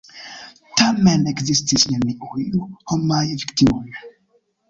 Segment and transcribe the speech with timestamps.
[0.79, 2.47] Tamen, ekzistis neniuj
[2.93, 4.03] homaj viktimoj.